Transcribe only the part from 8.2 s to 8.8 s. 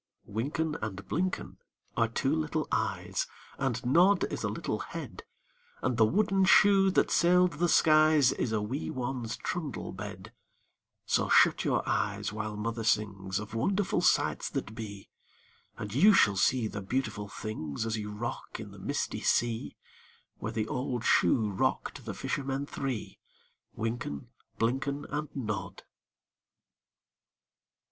Is a